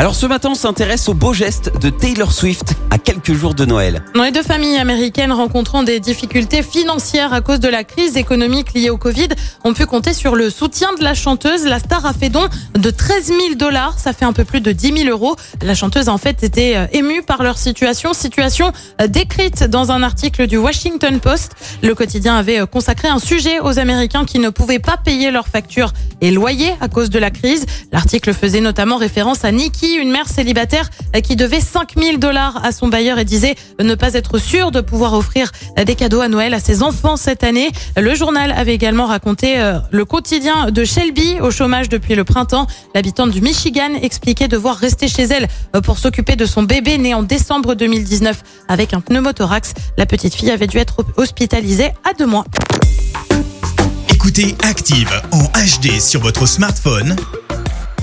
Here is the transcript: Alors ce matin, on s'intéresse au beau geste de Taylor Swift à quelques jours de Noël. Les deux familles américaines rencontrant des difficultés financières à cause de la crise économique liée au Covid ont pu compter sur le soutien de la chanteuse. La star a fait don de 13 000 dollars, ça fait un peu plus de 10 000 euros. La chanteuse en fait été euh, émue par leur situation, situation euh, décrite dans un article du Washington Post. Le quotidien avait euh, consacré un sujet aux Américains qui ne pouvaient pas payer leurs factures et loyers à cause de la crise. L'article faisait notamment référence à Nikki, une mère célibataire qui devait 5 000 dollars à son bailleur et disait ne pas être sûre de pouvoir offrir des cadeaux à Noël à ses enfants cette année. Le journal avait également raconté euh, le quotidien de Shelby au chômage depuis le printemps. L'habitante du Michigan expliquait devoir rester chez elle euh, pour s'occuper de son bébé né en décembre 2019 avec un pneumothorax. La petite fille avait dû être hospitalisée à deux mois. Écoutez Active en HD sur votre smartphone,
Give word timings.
Alors 0.00 0.14
ce 0.14 0.26
matin, 0.26 0.50
on 0.52 0.54
s'intéresse 0.54 1.08
au 1.08 1.14
beau 1.14 1.32
geste 1.34 1.76
de 1.80 1.90
Taylor 1.90 2.30
Swift 2.30 2.76
à 2.92 2.98
quelques 2.98 3.32
jours 3.32 3.54
de 3.54 3.64
Noël. 3.64 4.04
Les 4.14 4.30
deux 4.30 4.44
familles 4.44 4.76
américaines 4.76 5.32
rencontrant 5.32 5.82
des 5.82 5.98
difficultés 5.98 6.62
financières 6.62 7.32
à 7.32 7.40
cause 7.40 7.58
de 7.58 7.66
la 7.66 7.82
crise 7.82 8.16
économique 8.16 8.74
liée 8.74 8.90
au 8.90 8.96
Covid 8.96 9.26
ont 9.64 9.74
pu 9.74 9.86
compter 9.86 10.12
sur 10.12 10.36
le 10.36 10.50
soutien 10.50 10.94
de 10.94 11.02
la 11.02 11.14
chanteuse. 11.14 11.64
La 11.64 11.80
star 11.80 12.06
a 12.06 12.12
fait 12.12 12.28
don 12.28 12.46
de 12.74 12.90
13 12.90 13.26
000 13.26 13.38
dollars, 13.56 13.98
ça 13.98 14.12
fait 14.12 14.24
un 14.24 14.32
peu 14.32 14.44
plus 14.44 14.60
de 14.60 14.70
10 14.70 15.02
000 15.02 15.08
euros. 15.08 15.34
La 15.62 15.74
chanteuse 15.74 16.08
en 16.08 16.18
fait 16.18 16.44
été 16.44 16.76
euh, 16.76 16.86
émue 16.92 17.22
par 17.22 17.42
leur 17.42 17.58
situation, 17.58 18.12
situation 18.12 18.70
euh, 19.00 19.08
décrite 19.08 19.64
dans 19.64 19.90
un 19.90 20.04
article 20.04 20.46
du 20.46 20.58
Washington 20.58 21.18
Post. 21.18 21.56
Le 21.82 21.96
quotidien 21.96 22.36
avait 22.36 22.60
euh, 22.60 22.66
consacré 22.66 23.08
un 23.08 23.18
sujet 23.18 23.58
aux 23.58 23.80
Américains 23.80 24.24
qui 24.24 24.38
ne 24.38 24.50
pouvaient 24.50 24.78
pas 24.78 24.96
payer 24.96 25.32
leurs 25.32 25.48
factures 25.48 25.92
et 26.20 26.30
loyers 26.30 26.74
à 26.80 26.88
cause 26.88 27.10
de 27.10 27.18
la 27.18 27.30
crise. 27.30 27.66
L'article 27.90 28.32
faisait 28.32 28.60
notamment 28.60 28.96
référence 28.96 29.44
à 29.44 29.50
Nikki, 29.50 29.87
une 29.96 30.10
mère 30.10 30.28
célibataire 30.28 30.90
qui 31.22 31.36
devait 31.36 31.60
5 31.60 31.94
000 31.96 32.16
dollars 32.18 32.64
à 32.64 32.72
son 32.72 32.88
bailleur 32.88 33.18
et 33.18 33.24
disait 33.24 33.54
ne 33.80 33.94
pas 33.94 34.14
être 34.14 34.38
sûre 34.38 34.70
de 34.70 34.80
pouvoir 34.80 35.14
offrir 35.14 35.50
des 35.84 35.94
cadeaux 35.94 36.20
à 36.20 36.28
Noël 36.28 36.54
à 36.54 36.60
ses 36.60 36.82
enfants 36.82 37.16
cette 37.16 37.44
année. 37.44 37.70
Le 37.96 38.14
journal 38.14 38.52
avait 38.52 38.74
également 38.74 39.06
raconté 39.06 39.58
euh, 39.58 39.78
le 39.90 40.04
quotidien 40.04 40.70
de 40.70 40.84
Shelby 40.84 41.40
au 41.40 41.50
chômage 41.50 41.88
depuis 41.88 42.14
le 42.14 42.24
printemps. 42.24 42.66
L'habitante 42.94 43.30
du 43.30 43.40
Michigan 43.40 43.90
expliquait 44.00 44.48
devoir 44.48 44.76
rester 44.76 45.08
chez 45.08 45.24
elle 45.24 45.48
euh, 45.74 45.80
pour 45.80 45.98
s'occuper 45.98 46.36
de 46.36 46.46
son 46.46 46.62
bébé 46.62 46.98
né 46.98 47.14
en 47.14 47.22
décembre 47.22 47.74
2019 47.74 48.42
avec 48.68 48.94
un 48.94 49.00
pneumothorax. 49.00 49.74
La 49.96 50.06
petite 50.06 50.34
fille 50.34 50.50
avait 50.50 50.66
dû 50.66 50.78
être 50.78 51.04
hospitalisée 51.16 51.92
à 52.08 52.14
deux 52.14 52.26
mois. 52.26 52.44
Écoutez 54.10 54.56
Active 54.62 55.10
en 55.32 55.44
HD 55.44 56.00
sur 56.00 56.20
votre 56.20 56.46
smartphone, 56.46 57.16